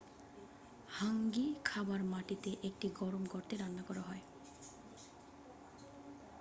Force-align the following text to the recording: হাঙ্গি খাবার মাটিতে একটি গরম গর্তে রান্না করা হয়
হাঙ্গি 0.87 1.47
খাবার 1.65 2.01
মাটিতে 2.03 2.51
একটি 2.63 2.87
গরম 2.99 3.23
গর্তে 3.25 3.55
রান্না 3.57 3.83
করা 3.83 4.01
হয় 4.01 4.23